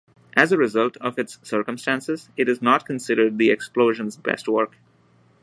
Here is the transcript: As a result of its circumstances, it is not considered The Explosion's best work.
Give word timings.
As 0.35 0.51
a 0.51 0.57
result 0.57 0.97
of 0.97 1.19
its 1.19 1.37
circumstances, 1.43 2.31
it 2.35 2.49
is 2.49 2.59
not 2.59 2.87
considered 2.87 3.37
The 3.37 3.51
Explosion's 3.51 4.17
best 4.17 4.47
work. 4.47 4.79